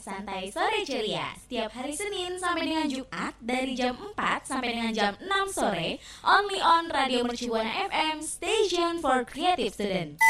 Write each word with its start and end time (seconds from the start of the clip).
Santai 0.00 0.48
sore 0.48 0.82
ceria. 0.84 1.32
Setiap 1.36 1.70
hari 1.74 1.94
Senin 1.96 2.36
sampai 2.40 2.68
dengan 2.68 2.86
Jumat 2.88 3.34
dari 3.42 3.72
jam 3.76 3.96
4 3.96 4.48
sampai 4.48 4.68
dengan 4.76 4.92
jam 4.92 5.12
6 5.20 5.56
sore, 5.56 6.00
only 6.24 6.60
on 6.60 6.88
Radio 6.88 7.24
Mercubuana 7.26 7.88
FM, 7.88 8.24
station 8.24 9.00
for 9.04 9.22
creative 9.26 9.74
student. 9.74 10.20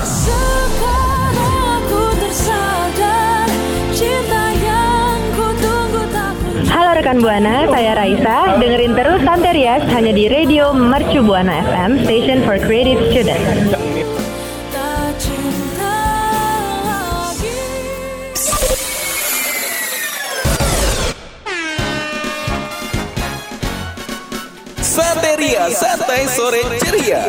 Sekarang 0.00 1.56
aku 1.80 2.02
tersadar 2.22 3.46
cinta 3.92 4.44
yang 4.62 5.18
ku 5.36 5.46
tunggu 5.60 6.02
Halo 6.74 6.90
rekan 6.98 7.22
Buana, 7.22 7.70
saya 7.70 7.94
Raisa. 7.94 8.58
Dengerin 8.58 8.98
terus 8.98 9.20
Santerias 9.22 9.82
hanya 9.94 10.10
di 10.10 10.26
Radio 10.26 10.74
Mercu 10.74 11.22
Buana 11.22 11.62
FM, 11.62 12.02
station 12.02 12.42
for 12.42 12.58
creative 12.58 12.98
student. 13.14 13.73
Santeria 24.94 25.66
Santai 25.74 26.22
Sore 26.30 26.62
Ceria. 26.78 27.26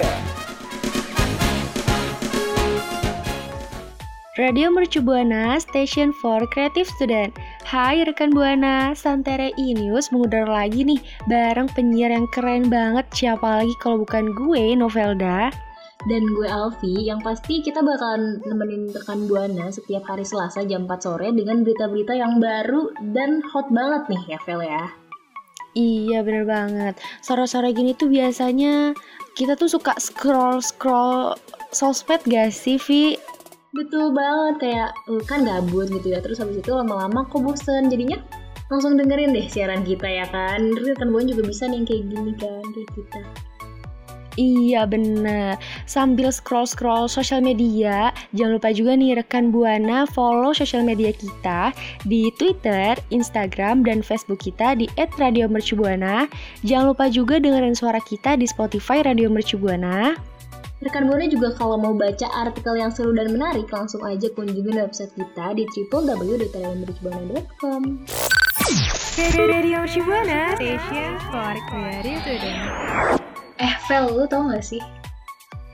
Radio 4.37 4.69
Mercu 4.69 5.01
Buana, 5.01 5.57
Station 5.57 6.13
for 6.21 6.45
Creative 6.53 6.85
Student. 6.85 7.33
Hai 7.65 8.05
rekan 8.05 8.37
Buana, 8.37 8.93
Santere 8.93 9.49
E-News 9.57 10.13
mengudara 10.13 10.45
lagi 10.45 10.85
nih 10.85 11.01
bareng 11.25 11.65
penyiar 11.73 12.13
yang 12.13 12.29
keren 12.29 12.69
banget. 12.69 13.09
Siapa 13.09 13.65
lagi 13.65 13.73
kalau 13.81 14.05
bukan 14.05 14.37
gue, 14.37 14.77
Novelda 14.77 15.49
dan 16.05 16.21
gue 16.37 16.45
Alfi 16.45 17.09
yang 17.09 17.17
pasti 17.25 17.65
kita 17.65 17.81
bakalan 17.81 18.37
nemenin 18.45 18.93
rekan 18.93 19.25
Buana 19.25 19.73
setiap 19.73 20.05
hari 20.05 20.21
Selasa 20.21 20.61
jam 20.69 20.85
4 20.85 21.01
sore 21.01 21.33
dengan 21.33 21.65
berita-berita 21.65 22.13
yang 22.13 22.37
baru 22.37 22.93
dan 23.09 23.41
hot 23.49 23.73
banget 23.73 24.05
nih 24.13 24.37
ya 24.37 24.39
Vel 24.45 24.61
ya. 24.61 25.04
Iya 25.75 26.23
bener 26.23 26.47
banget. 26.47 26.95
Sore-sore 27.19 27.75
gini 27.75 27.91
tuh 27.91 28.07
biasanya 28.07 28.95
kita 29.35 29.59
tuh 29.59 29.67
suka 29.67 29.91
scroll-scroll 29.99 31.35
sosmed 31.75 32.23
gak 32.31 32.55
sih, 32.55 32.79
Vi? 32.79 33.19
Betul 33.75 34.15
banget, 34.15 34.55
kayak 34.63 34.91
kan 35.27 35.43
gabut 35.43 35.91
gitu 35.91 36.15
ya. 36.15 36.23
Terus 36.23 36.39
habis 36.39 36.63
itu 36.63 36.71
lama-lama 36.71 37.27
kok 37.27 37.43
bosen. 37.43 37.91
Jadinya 37.91 38.15
langsung 38.71 38.95
dengerin 38.95 39.35
deh 39.35 39.51
siaran 39.51 39.83
kita 39.83 40.07
ya 40.07 40.23
kan. 40.31 40.63
Terus 40.71 40.95
kan 40.95 41.11
Buan 41.11 41.27
juga 41.27 41.43
bisa 41.43 41.67
nih 41.67 41.83
kayak 41.83 42.03
gini 42.07 42.31
kan, 42.39 42.63
kayak 42.71 42.89
kita. 42.95 43.21
Iya 44.35 44.83
bener. 44.83 45.55
Sambil 45.87 46.27
scroll-scroll 46.31 47.07
sosial 47.07 47.39
media 47.39 48.11
Jangan 48.35 48.59
lupa 48.59 48.75
juga 48.75 48.91
nih 48.99 49.15
rekan 49.15 49.47
Buana 49.51 50.03
follow 50.03 50.51
sosial 50.51 50.83
media 50.83 51.15
kita 51.15 51.71
Di 52.03 52.27
Twitter, 52.35 52.99
Instagram, 53.15 53.87
dan 53.87 54.03
Facebook 54.03 54.43
kita 54.43 54.75
di 54.75 54.91
@radiomercubuana. 54.95 56.27
Jangan 56.67 56.85
lupa 56.91 57.07
juga 57.07 57.39
dengerin 57.39 57.75
suara 57.75 57.99
kita 58.03 58.35
di 58.35 58.47
Spotify 58.47 59.01
Radio 59.07 59.31
Mercubuana 59.31 60.15
Rekan 60.83 61.07
Buana 61.07 61.31
juga 61.31 61.55
kalau 61.55 61.79
mau 61.79 61.95
baca 61.95 62.27
artikel 62.35 62.75
yang 62.77 62.91
seru 62.91 63.15
dan 63.15 63.31
menarik 63.31 63.71
Langsung 63.71 64.03
aja 64.03 64.27
kunjungi 64.35 64.75
website 64.75 65.15
kita 65.15 65.55
di 65.55 65.63
www.radiomercubuana.com 65.65 67.81
Radio 69.39 69.87
Mercubuana, 69.87 70.59
station 70.59 71.15
for 71.31 71.55
creative 71.71 73.23
Eh, 73.55 73.75
Vel, 73.87 74.11
lu 74.11 74.27
tau 74.27 74.51
gak 74.51 74.63
sih? 74.63 74.83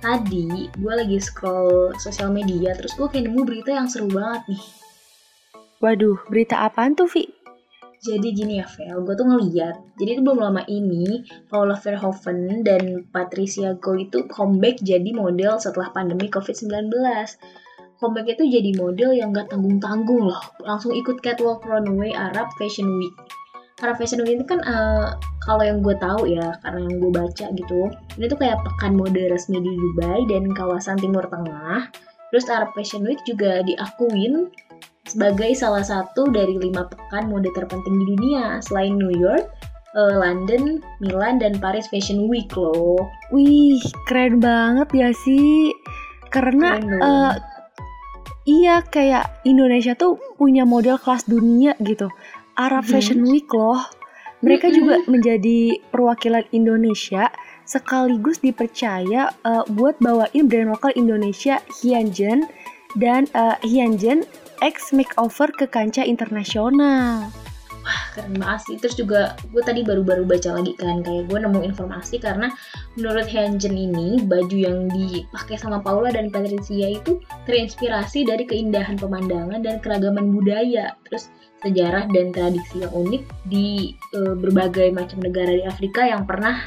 Tadi 0.01 0.69
gue 0.69 0.93
lagi 0.93 1.17
scroll 1.17 1.97
sosial 1.97 2.29
media, 2.29 2.77
terus 2.77 2.93
gue 2.93 3.09
kayak 3.09 3.25
nemu 3.29 3.41
berita 3.41 3.73
yang 3.73 3.89
seru 3.89 4.09
banget 4.09 4.53
nih. 4.53 4.63
Waduh, 5.81 6.17
berita 6.29 6.61
apaan 6.61 6.93
tuh, 6.93 7.09
Vi? 7.09 7.25
Jadi 8.01 8.33
gini 8.33 8.61
ya, 8.61 8.69
Vel, 8.69 9.01
gue 9.01 9.13
tuh 9.17 9.25
ngeliat. 9.25 9.77
Jadi 9.97 10.09
itu 10.17 10.21
belum 10.21 10.41
lama 10.41 10.61
ini, 10.69 11.25
Paula 11.49 11.77
Verhoeven 11.77 12.61
dan 12.61 13.05
Patricia 13.09 13.73
Go 13.77 13.97
itu 13.97 14.25
comeback 14.29 14.81
jadi 14.81 15.09
model 15.13 15.57
setelah 15.57 15.89
pandemi 15.89 16.29
COVID-19 16.29 16.89
comeback 18.01 18.33
itu 18.33 18.49
jadi 18.49 18.73
model 18.81 19.13
yang 19.13 19.29
gak 19.29 19.53
tanggung-tanggung 19.53 20.25
loh. 20.25 20.41
Langsung 20.65 20.97
ikut 20.97 21.21
catwalk 21.21 21.61
runway 21.69 22.09
Arab 22.09 22.49
Fashion 22.57 22.89
Week. 22.97 23.13
Arab 23.81 23.97
Fashion 23.97 24.21
Week 24.23 24.37
itu 24.37 24.45
kan 24.47 24.61
uh, 24.63 25.17
kalau 25.43 25.65
yang 25.65 25.81
gue 25.81 25.97
tahu 25.97 26.29
ya 26.29 26.53
karena 26.61 26.85
yang 26.85 26.95
gue 27.01 27.11
baca 27.11 27.45
gitu 27.51 27.81
ini 28.17 28.25
tuh 28.29 28.39
kayak 28.39 28.61
pekan 28.61 28.93
mode 28.93 29.21
resmi 29.29 29.57
di 29.57 29.73
Dubai 29.73 30.21
dan 30.29 30.53
kawasan 30.53 30.97
Timur 31.01 31.25
Tengah 31.27 31.89
terus 32.29 32.45
Arab 32.47 32.71
Fashion 32.77 33.03
Week 33.03 33.19
juga 33.25 33.65
diakuin 33.65 34.53
sebagai 35.09 35.51
salah 35.57 35.83
satu 35.83 36.29
dari 36.29 36.55
lima 36.61 36.87
pekan 36.87 37.27
mode 37.27 37.49
terpenting 37.51 37.97
di 37.99 38.05
dunia 38.15 38.61
selain 38.63 38.95
New 38.95 39.11
York 39.11 39.49
uh, 39.95 40.13
London, 40.19 40.79
Milan, 41.03 41.39
dan 41.39 41.59
Paris 41.59 41.87
Fashion 41.91 42.27
Week 42.31 42.51
loh. 42.55 42.99
Wih, 43.31 43.79
keren 44.07 44.39
banget 44.39 44.89
ya 44.95 45.09
sih. 45.11 45.71
Karena 46.31 46.79
uh, 46.79 47.33
iya 48.47 48.79
kayak 48.87 49.43
Indonesia 49.43 49.95
tuh 49.99 50.15
punya 50.39 50.63
model 50.63 50.95
kelas 50.95 51.27
dunia 51.27 51.75
gitu. 51.83 52.07
Arab 52.61 52.85
hmm. 52.85 52.91
Fashion 52.93 53.21
Week 53.25 53.49
loh. 53.49 53.81
Mereka 54.41 54.73
juga 54.73 55.01
menjadi 55.05 55.77
perwakilan 55.93 56.45
Indonesia 56.49 57.29
sekaligus 57.65 58.41
dipercaya 58.41 59.29
uh, 59.45 59.61
buat 59.69 60.01
bawain 60.01 60.49
brand 60.49 60.73
lokal 60.73 60.91
Indonesia 60.97 61.61
Hyunjin 61.81 62.49
dan 62.97 63.29
uh, 63.37 63.57
Hyunjin 63.61 64.25
X 64.61 64.93
makeover 64.97 65.53
ke 65.53 65.69
kancah 65.69 66.05
internasional. 66.05 67.29
Wah 67.81 68.01
keren 68.13 68.37
banget 68.37 68.61
sih. 68.69 68.75
Terus 68.77 68.95
juga 68.97 69.33
gue 69.49 69.61
tadi 69.65 69.81
baru-baru 69.81 70.23
baca 70.25 70.61
lagi 70.61 70.77
kan 70.77 71.01
kayak 71.01 71.29
gue 71.29 71.37
nemu 71.41 71.59
informasi 71.73 72.21
karena 72.21 72.53
menurut 72.93 73.25
Hyunjin 73.25 73.73
ini 73.73 74.21
baju 74.21 74.57
yang 74.57 74.85
dipakai 74.93 75.57
sama 75.57 75.81
Paula 75.81 76.13
dan 76.13 76.29
Patricia 76.29 76.93
itu 76.93 77.17
terinspirasi 77.49 78.29
dari 78.29 78.45
keindahan 78.45 79.01
pemandangan 79.01 79.65
dan 79.65 79.81
keragaman 79.81 80.29
budaya. 80.29 80.93
Terus 81.09 81.33
sejarah 81.61 82.09
dan 82.09 82.33
tradisi 82.33 82.81
yang 82.81 82.93
unik 82.93 83.23
di 83.49 83.93
e, 84.17 84.19
berbagai 84.33 84.89
macam 84.93 85.21
negara 85.21 85.53
di 85.53 85.65
Afrika 85.65 86.01
yang 86.05 86.25
pernah 86.25 86.61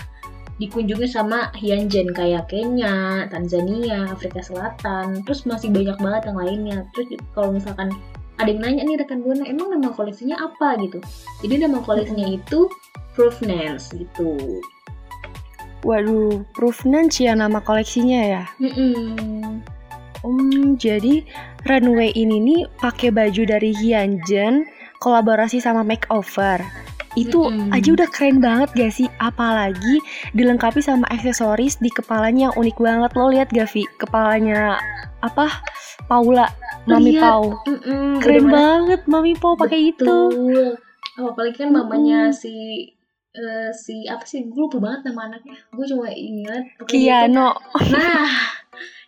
dikunjungi 0.62 1.10
sama 1.10 1.50
Hyunjin 1.58 2.14
kayak 2.14 2.46
Kenya, 2.46 3.26
Tanzania, 3.26 4.06
Afrika 4.06 4.38
Selatan, 4.38 5.26
terus 5.26 5.42
masih 5.50 5.74
banyak 5.74 5.98
banget 5.98 6.22
yang 6.30 6.38
lainnya. 6.38 6.78
Terus 6.94 7.18
kalau 7.34 7.50
misalkan 7.50 7.90
ada 8.38 8.50
yang 8.50 8.60
nanya 8.62 8.82
nih 8.82 8.96
rekan 8.98 9.22
gue, 9.22 9.34
emang 9.46 9.70
nama 9.70 9.94
koleksinya 9.94 10.34
apa 10.38 10.78
gitu? 10.82 10.98
Jadi 11.42 11.54
nama 11.66 11.78
koleksinya 11.82 12.26
itu 12.26 12.66
Provenance 13.14 13.94
gitu. 13.94 14.58
Waduh, 15.86 16.42
Provenance 16.50 17.22
ya 17.22 17.38
nama 17.38 17.62
koleksinya 17.62 18.20
ya? 18.26 18.44
Mm 18.58 18.72
-mm. 18.74 19.62
Um, 20.24 20.80
jadi 20.80 21.20
runway 21.68 22.08
ini 22.16 22.40
nih 22.40 22.60
pakai 22.80 23.12
baju 23.12 23.44
dari 23.44 23.76
Hyunjin 23.76 24.64
kolaborasi 24.96 25.60
sama 25.60 25.84
makeover 25.84 26.64
itu 27.14 27.38
mm 27.46 27.70
-hmm. 27.70 27.74
aja 27.74 27.88
udah 27.94 28.08
keren 28.10 28.38
banget 28.42 28.68
gak 28.74 28.92
sih? 28.94 29.08
Apalagi 29.22 30.02
dilengkapi 30.34 30.82
sama 30.82 31.06
aksesoris 31.10 31.78
di 31.78 31.90
kepalanya 31.90 32.50
yang 32.50 32.54
unik 32.58 32.76
banget. 32.78 33.10
Lo 33.14 33.30
lihat 33.30 33.48
gak 33.54 33.70
Vi? 33.70 33.86
Kepalanya 33.98 34.78
apa? 35.22 35.62
Paula. 36.10 36.50
Mami 36.84 37.16
Lihat. 37.16 37.22
Pau. 37.22 37.44
Mm 37.64 37.78
-mm, 37.80 38.08
keren 38.20 38.46
banget 38.50 39.00
Mami 39.08 39.32
Pau 39.38 39.54
pakai 39.56 39.94
itu. 39.94 40.16
Oh, 41.14 41.30
apalagi 41.30 41.64
kan 41.64 41.70
mamanya 41.70 42.28
mm. 42.28 42.30
-hmm. 42.34 42.36
si 42.36 42.54
uh, 43.38 43.70
si 43.70 44.04
apa 44.10 44.26
sih? 44.26 44.50
Gue 44.50 44.66
lupa 44.66 44.82
banget 44.82 45.10
nama 45.10 45.30
anaknya. 45.30 45.56
Gue 45.70 45.86
cuma 45.86 46.10
ingat 46.10 46.62
Kiano. 46.90 47.54
Nah 47.94 48.30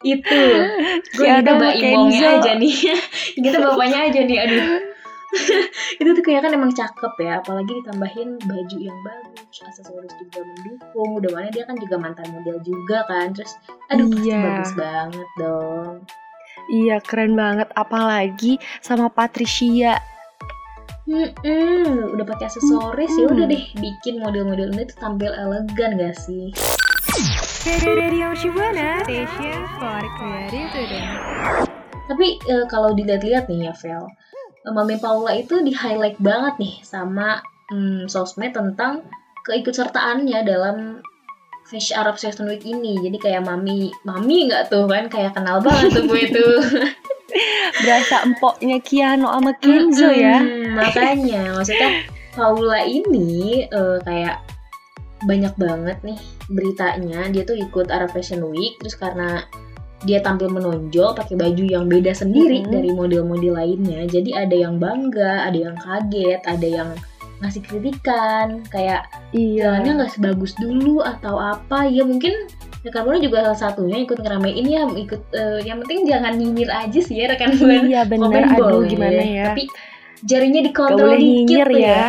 itu. 0.07 0.43
Gue 1.19 1.27
kita 1.27 1.53
mbak 1.59 1.75
Imongnya 1.83 2.39
aja 2.39 2.53
nih. 2.55 2.75
Kita 3.43 3.59
bapaknya 3.59 3.99
aja 4.09 4.21
nih. 4.23 4.39
Aduh 4.47 4.96
itu 6.01 6.11
tuh 6.13 6.25
kayak 6.25 6.47
kan 6.47 6.53
emang 6.53 6.73
cakep 6.73 7.15
ya 7.23 7.41
apalagi 7.41 7.73
ditambahin 7.83 8.37
baju 8.43 8.77
yang 8.81 8.99
bagus 9.05 9.57
aksesoris 9.63 10.13
juga 10.21 10.41
mendukung 10.45 11.11
udah 11.23 11.31
mana 11.33 11.49
dia 11.53 11.65
kan 11.65 11.77
juga 11.79 11.97
mantan 12.01 12.29
model 12.33 12.59
juga 12.65 13.05
kan 13.09 13.33
terus 13.33 13.57
aduh 13.93 14.09
iya. 14.23 14.41
bagus 14.43 14.73
banget 14.75 15.29
dong 15.41 15.95
iya 16.73 16.97
keren 17.01 17.35
banget 17.37 17.69
apalagi 17.77 18.59
sama 18.83 19.13
Patricia 19.13 20.01
Mm-mm, 21.07 22.19
udah 22.19 22.25
pakai 22.27 22.51
aksesoris 22.51 23.15
mm-hmm. 23.15 23.23
ya 23.23 23.27
udah 23.31 23.47
deh 23.47 23.65
bikin 23.79 24.19
model-model 24.19 24.75
ini 24.75 24.91
tuh 24.91 24.99
tampil 24.99 25.31
elegan 25.31 26.03
gak 26.03 26.19
sih? 26.19 26.51
Radio 27.67 28.31
Shibana, 28.35 29.07
station 29.07 29.67
for 29.79 30.03
creative 30.19 30.71
Tapi 32.11 32.27
uh, 32.51 32.67
kalau 32.67 32.95
dilihat-lihat 32.95 33.47
nih 33.51 33.71
ya, 33.71 33.73
Vel, 33.75 34.07
Mami 34.67 34.99
Paula 34.99 35.31
itu 35.39 35.63
di 35.63 35.71
highlight 35.71 36.19
banget 36.19 36.55
nih 36.59 36.75
sama 36.83 37.39
hmm, 37.71 38.11
sosmed 38.11 38.51
tentang 38.51 39.07
keikutsertaannya 39.47 40.43
dalam 40.43 40.99
Fashion 41.67 41.99
Arab 41.99 42.19
Fashion 42.19 42.47
Week 42.51 42.63
ini. 42.67 42.99
Jadi 42.99 43.19
kayak 43.19 43.47
mami, 43.47 43.91
mami 44.03 44.51
nggak 44.51 44.71
tuh 44.71 44.87
kan 44.87 45.07
kayak 45.07 45.35
kenal 45.35 45.63
banget 45.63 45.95
tuh 45.95 46.05
gue 46.07 46.21
itu. 46.27 46.49
Berasa 47.83 48.23
empoknya 48.23 48.79
Kiano 48.83 49.31
sama 49.31 49.53
Kenzo 49.59 50.11
ya. 50.11 50.43
Makanya 50.75 51.55
maksudnya 51.59 52.07
Paula 52.35 52.83
ini 52.87 53.67
eh, 53.67 53.99
kayak 54.03 54.47
banyak 55.25 55.55
banget 55.57 55.99
nih 56.05 56.21
beritanya 56.53 57.27
dia 57.33 57.43
tuh 57.43 57.57
ikut 57.57 57.89
Arab 57.89 58.13
Fashion 58.13 58.45
Week 58.53 58.77
terus 58.79 58.95
karena 58.95 59.43
dia 60.05 60.21
tampil 60.21 60.53
menonjol 60.53 61.17
pakai 61.17 61.35
baju 61.35 61.65
yang 61.65 61.89
beda 61.89 62.13
sendiri 62.13 62.61
Mm-mm. 62.61 62.73
dari 62.73 62.91
model-model 62.93 63.57
lainnya 63.57 64.05
jadi 64.05 64.45
ada 64.45 64.57
yang 64.57 64.77
bangga 64.77 65.49
ada 65.49 65.57
yang 65.57 65.77
kaget 65.79 66.41
ada 66.45 66.67
yang 66.67 66.91
ngasih 67.37 67.61
kritikan 67.63 68.65
kayak 68.69 69.09
Iya. 69.33 69.77
jalannya 69.81 69.93
nggak 70.01 70.13
sebagus 70.13 70.53
dulu 70.57 71.01
atau 71.01 71.37
apa 71.37 71.85
ya 71.85 72.05
mungkin 72.05 72.33
rekan 72.81 73.05
buana 73.05 73.19
juga 73.19 73.43
salah 73.43 73.61
satunya 73.73 73.99
ikut 74.01 74.21
ngeramein 74.21 74.65
ya 74.65 74.85
ikut 74.89 75.23
eh, 75.33 75.61
yang 75.65 75.83
penting 75.85 76.07
jangan 76.09 76.33
nyinyir 76.33 76.71
aja 76.71 76.97
sih 76.97 77.17
ya 77.19 77.29
rekan 77.29 77.53
buana 77.57 77.85
Iya 77.85 78.01
bener, 78.09 78.25
Komen 78.25 78.53
aduh 78.57 78.65
boleh, 78.81 78.89
gimana 78.89 79.21
ya. 79.21 79.45
tapi 79.53 79.65
jarinya 80.23 80.61
dikontrol 80.65 81.13
dikit 81.13 81.21
nyinyir 81.21 81.69
tuh 81.69 81.81
ya. 81.81 82.03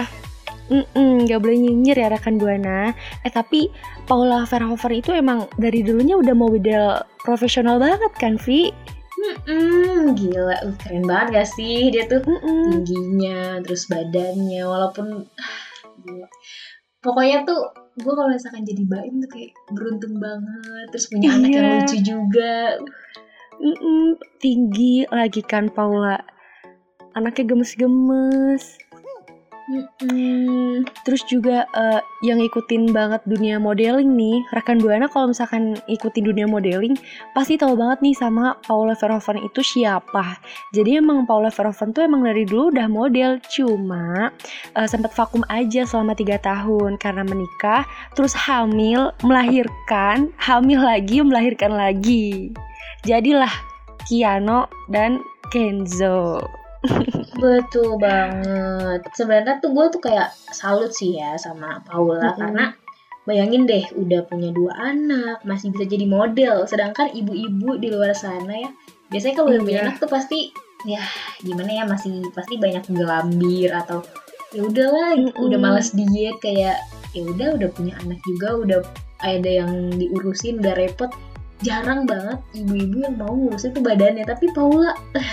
Mm-mm, 0.68 1.26
gak 1.26 1.40
boleh 1.40 1.58
nyinyir 1.64 1.96
ya 1.96 2.12
rekan 2.12 2.36
Buana. 2.36 2.92
Eh 3.24 3.32
tapi 3.32 3.72
Paula 4.04 4.44
Verhoeven 4.44 5.00
itu 5.00 5.16
emang 5.16 5.48
dari 5.56 5.80
dulunya 5.80 6.20
udah 6.20 6.36
model 6.36 6.84
profesional 7.24 7.80
banget 7.80 8.12
kan, 8.20 8.36
Vi? 8.36 8.72
Mm-mm, 9.18 10.14
gila, 10.14 10.62
uh, 10.62 10.76
keren 10.78 11.08
banget 11.08 11.28
gak 11.34 11.50
sih 11.50 11.90
dia 11.90 12.06
tuh 12.06 12.22
Mm-mm. 12.22 12.84
tingginya, 12.86 13.58
terus 13.66 13.90
badannya, 13.90 14.62
walaupun 14.62 15.26
gila. 16.06 16.28
Pokoknya 17.02 17.48
tuh 17.48 17.60
gue 17.98 18.14
kalau 18.14 18.30
misalkan 18.30 18.62
jadi 18.62 18.84
baim 18.86 19.18
tuh 19.24 19.30
kayak 19.34 19.58
beruntung 19.74 20.22
banget, 20.22 20.86
terus 20.94 21.10
punya 21.10 21.34
anak 21.34 21.50
yang 21.50 21.66
Iya. 21.66 21.74
lucu 21.82 21.98
juga. 22.04 22.56
Mm-mm, 23.58 24.04
tinggi 24.38 25.08
lagi 25.10 25.42
kan 25.42 25.72
Paula. 25.74 26.22
Anaknya 27.18 27.50
gemes-gemes. 27.50 28.78
Mm-mm. 29.68 30.88
Terus 31.04 31.28
juga 31.28 31.68
eh, 31.76 32.00
yang 32.24 32.40
ngikutin 32.40 32.96
banget 32.96 33.20
dunia 33.28 33.60
modeling 33.60 34.16
nih, 34.16 34.40
rekan 34.56 34.80
Buana 34.80 35.12
kalau 35.12 35.36
misalkan 35.36 35.76
ikutin 35.92 36.24
dunia 36.24 36.48
modeling, 36.48 36.96
pasti 37.36 37.60
tahu 37.60 37.76
banget 37.76 38.00
nih 38.00 38.16
sama 38.16 38.56
Paula 38.64 38.96
Verhoeven 38.96 39.44
itu 39.44 39.60
siapa. 39.60 40.40
Jadi 40.72 41.04
emang 41.04 41.28
Paula 41.28 41.52
Verhoeven 41.52 41.92
tuh 41.92 42.08
emang 42.08 42.24
dari 42.24 42.48
dulu 42.48 42.72
udah 42.72 42.88
model, 42.88 43.44
cuma 43.52 44.32
eh, 44.72 44.88
sempat 44.88 45.12
vakum 45.12 45.44
aja 45.52 45.84
selama 45.84 46.16
tiga 46.16 46.40
tahun 46.40 46.96
karena 46.96 47.28
menikah, 47.28 47.84
terus 48.16 48.32
hamil, 48.40 49.12
melahirkan, 49.20 50.32
hamil 50.40 50.80
lagi, 50.80 51.20
melahirkan 51.20 51.76
lagi. 51.76 52.56
Jadilah 53.04 53.52
Kiano 54.08 54.72
dan 54.88 55.20
Kenzo. 55.52 56.40
Betul 57.38 58.02
banget. 58.02 59.06
Sebenarnya 59.14 59.62
tuh 59.62 59.72
gue 59.72 59.86
tuh 59.94 60.02
kayak 60.02 60.30
salut 60.50 60.92
sih 60.92 61.18
ya 61.18 61.38
sama 61.38 61.80
Paula 61.86 62.34
Mm-mm. 62.34 62.38
karena 62.38 62.66
bayangin 63.28 63.68
deh 63.68 63.84
udah 63.94 64.24
punya 64.26 64.50
dua 64.56 64.74
anak 64.80 65.44
masih 65.46 65.70
bisa 65.72 65.86
jadi 65.86 66.06
model. 66.08 66.66
Sedangkan 66.66 67.14
ibu-ibu 67.14 67.78
di 67.78 67.94
luar 67.94 68.12
sana 68.18 68.54
ya 68.54 68.70
biasanya 69.08 69.36
kalau 69.40 69.50
udah 69.56 69.62
punya 69.64 69.80
Iya. 69.80 69.86
anak 69.88 69.96
tuh 70.04 70.12
pasti 70.12 70.40
ya 70.86 71.02
gimana 71.42 71.72
ya 71.74 71.84
masih 71.88 72.22
pasti 72.36 72.60
banyak 72.60 72.86
gelambir 72.92 73.72
atau 73.72 74.04
ya 74.52 74.62
udahlah 74.62 75.16
Mm-mm. 75.16 75.36
udah 75.38 75.60
malas 75.60 75.96
diet 75.96 76.38
kayak 76.40 76.78
ya 77.16 77.22
udah 77.24 77.56
udah 77.56 77.70
punya 77.72 77.94
anak 78.04 78.20
juga 78.28 78.56
udah 78.56 78.80
ada 79.24 79.50
yang 79.64 79.90
diurusin 79.96 80.62
udah 80.62 80.78
repot 80.78 81.10
jarang 81.60 82.06
banget 82.06 82.38
ibu-ibu 82.54 83.02
yang 83.02 83.16
mau 83.18 83.34
ngurusin 83.34 83.74
tuh 83.74 83.82
badannya 83.82 84.22
tapi 84.22 84.46
Paula 84.54 84.94
eh, 85.18 85.26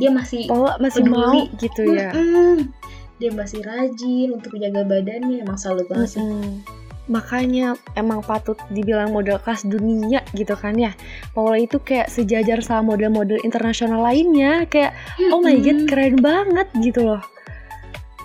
dia 0.00 0.10
masih 0.10 0.48
Paula 0.48 0.80
masih 0.80 1.04
Peduli. 1.04 1.14
mau 1.20 1.60
gitu 1.60 1.82
ya. 1.92 2.10
Mm-mm. 2.16 2.72
Dia 3.20 3.30
masih 3.36 3.60
rajin 3.60 4.32
untuk 4.32 4.56
menjaga 4.56 4.80
badannya, 4.88 5.44
emang 5.44 5.60
salut 5.60 5.84
banget. 5.92 6.16
Mm-mm. 6.16 6.64
Makanya 7.10 7.76
emang 7.98 8.24
patut 8.24 8.56
dibilang 8.72 9.12
model 9.12 9.36
kelas 9.42 9.66
dunia 9.68 10.24
gitu 10.32 10.56
kan 10.56 10.72
ya. 10.78 10.96
Paula 11.36 11.60
itu 11.60 11.76
kayak 11.76 12.08
sejajar 12.08 12.64
sama 12.64 12.96
model-model 12.96 13.42
internasional 13.44 14.00
lainnya. 14.00 14.64
Kayak 14.64 14.96
oh 15.28 15.44
my 15.44 15.58
god 15.60 15.84
keren 15.84 16.16
banget 16.22 16.68
gitu 16.80 17.04
loh. 17.04 17.22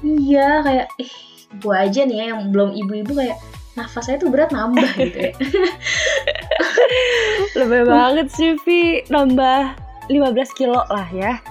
Iya, 0.05 0.61
kayak 0.63 0.87
eh 1.01 1.11
gua 1.59 1.87
aja 1.87 2.05
nih 2.05 2.17
ya 2.23 2.25
yang 2.31 2.53
belum 2.53 2.77
ibu-ibu 2.77 3.17
kayak 3.19 3.35
nafas 3.75 4.07
saya 4.07 4.21
tuh 4.21 4.29
berat 4.31 4.53
nambah 4.53 4.85
gitu 5.01 5.17
ya. 5.17 5.33
Lebih 7.57 7.83
banget 7.89 8.27
sih 8.31 8.53
Vi. 8.63 9.03
Nambah 9.09 9.75
15 10.13 10.57
kilo 10.59 10.79
lah 10.87 11.09
ya. 11.09 11.41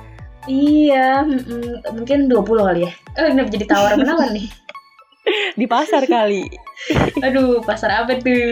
Iya, 0.48 1.22
mm-mm. 1.24 1.84
mungkin 1.94 2.28
20 2.28 2.40
kali 2.44 2.80
ya. 2.86 2.92
Oh, 3.20 3.26
ini 3.30 3.42
jadi 3.48 3.66
tawar 3.68 3.96
menawar 3.96 4.30
nih. 4.32 4.48
Di 5.60 5.66
pasar 5.68 6.04
kali. 6.04 6.44
Aduh, 7.26 7.64
pasar 7.64 8.04
apa 8.04 8.20
tuh? 8.20 8.44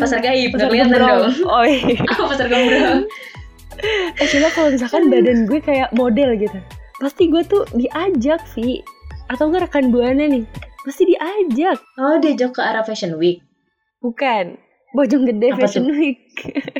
Pasar 0.00 0.24
gaib, 0.24 0.56
Pasar 0.56 0.68
kelihatan 0.72 0.96
dong. 0.96 1.32
Oh 1.44 1.64
iya. 1.66 2.00
Apa 2.16 2.22
pasar 2.32 2.46
gembrong? 2.48 3.04
Eh 4.16 4.26
coba 4.30 4.48
kalau 4.54 4.68
misalkan 4.72 5.02
badan 5.12 5.44
gue 5.44 5.60
kayak 5.60 5.92
model 5.92 6.32
gitu. 6.38 6.58
Pasti 7.02 7.28
gue 7.28 7.42
tuh 7.44 7.68
diajak 7.76 8.40
Vi. 8.56 8.80
Atau 9.28 9.52
gue 9.52 9.60
rekan 9.60 9.92
buana 9.92 10.24
nih. 10.24 10.48
Pasti 10.86 11.12
diajak. 11.12 11.78
Oh, 12.00 12.16
diajak 12.16 12.56
ke 12.56 12.60
arah 12.64 12.82
Fashion 12.86 13.20
Week. 13.20 13.44
Bukan. 14.00 14.58
Bojong 14.92 15.24
gede 15.24 15.56
Apa 15.56 15.64
Fashion 15.64 15.88
tuh? 15.88 15.96
Week. 15.96 16.20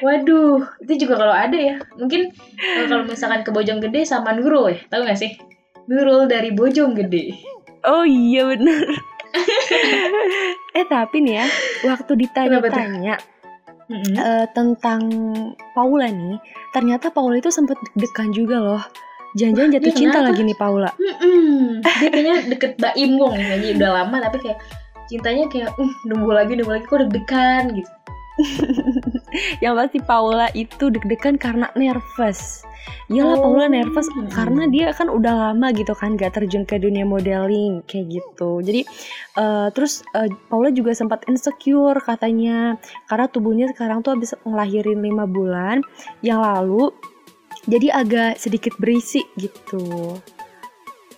Waduh, 0.04 0.60
itu 0.84 1.08
juga 1.08 1.16
kalau 1.16 1.32
ada 1.32 1.56
ya. 1.56 1.80
Mungkin 1.96 2.28
eh, 2.60 2.84
kalau 2.84 3.08
misalkan 3.08 3.40
ke 3.40 3.48
Bojonggede 3.48 4.04
sama 4.04 4.36
Nurul 4.36 4.76
ya, 4.76 4.78
tahu 4.92 5.08
nggak 5.08 5.16
sih? 5.16 5.32
Nurul 5.88 6.28
dari 6.28 6.52
Bojonggede. 6.52 7.32
Oh 7.82 8.06
iya 8.06 8.46
bener 8.46 8.86
Eh 10.78 10.86
tapi 10.86 11.18
nih 11.18 11.42
ya 11.42 11.46
Waktu 11.82 12.12
ditanya-tanya 12.14 13.18
Mm-mm. 13.90 14.14
eh, 14.14 14.46
Tentang 14.54 15.02
Paula 15.74 16.06
nih 16.06 16.38
Ternyata 16.70 17.10
Paula 17.10 17.42
itu 17.42 17.50
sempet 17.50 17.74
deg-degan 17.82 18.30
juga 18.30 18.62
loh 18.62 18.82
Jangan-jangan 19.34 19.70
jatuh 19.74 19.92
cinta 19.98 20.18
kenapa? 20.22 20.28
lagi 20.30 20.40
nih 20.46 20.58
Paula 20.62 20.90
Mm-mm. 20.94 21.82
Dia 21.82 22.08
kayaknya 22.14 22.36
deket 22.54 22.72
Mbak 22.78 22.94
Imwong 22.94 23.34
ya, 23.34 23.44
kayaknya 23.50 23.70
udah 23.82 23.90
lama 23.98 24.16
tapi 24.30 24.38
kayak 24.46 24.58
cintanya 25.10 25.44
kayak 25.50 25.70
uh 25.76 25.92
nunggu 26.06 26.30
lagi 26.30 26.52
nunggu 26.54 26.72
lagi 26.78 26.86
kok 26.86 27.00
deg-degan 27.04 27.62
gitu. 27.74 27.90
Yang 29.64 29.75
pasti 29.76 29.99
Paula 30.02 30.49
itu 30.56 30.88
deg-degan 30.88 31.37
karena 31.37 31.69
nervous 31.76 32.64
Iyalah 33.12 33.38
Oh. 33.38 33.43
Paula 33.55 33.67
nervous 33.70 34.08
karena 34.34 34.67
dia 34.67 34.90
kan 34.90 35.06
udah 35.06 35.52
lama 35.52 35.70
gitu 35.70 35.93
kan 35.94 36.19
gak 36.19 36.34
terjun 36.34 36.67
ke 36.67 36.81
dunia 36.82 37.06
modeling 37.06 37.84
kayak 37.86 38.08
gitu. 38.19 38.58
Jadi 38.65 38.82
eh, 39.39 39.69
terus 39.77 40.03
eh, 40.17 40.27
Paula 40.51 40.72
juga 40.74 40.91
sempat 40.96 41.22
insecure 41.31 41.98
katanya 42.03 42.74
karena 43.06 43.27
tubuhnya 43.31 43.67
sekarang 43.70 44.03
tuh 44.03 44.19
habis 44.19 44.34
ngelahirin 44.43 44.98
lima 44.98 45.29
bulan 45.31 45.84
yang 46.27 46.43
lalu. 46.43 46.91
Jadi 47.70 47.93
agak 47.94 48.41
sedikit 48.43 48.74
berisi 48.82 49.22
gitu. 49.39 50.19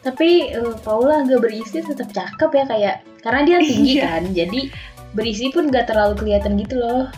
Tapi 0.05 0.53
eh, 0.53 0.75
Paula 0.85 1.25
agak 1.25 1.41
berisi 1.49 1.81
tetap 1.81 2.13
cakep 2.13 2.51
ya 2.53 2.65
kayak 2.69 2.97
karena 3.25 3.41
dia 3.49 3.59
tinggi 3.65 3.95
Iya. 3.97 4.05
kan, 4.05 4.23
jadi 4.37 4.61
berisi 5.15 5.49
pun 5.55 5.71
gak 5.71 5.89
terlalu 5.89 6.15
kelihatan 6.19 6.59
gitu 6.59 6.79
loh. 6.79 7.09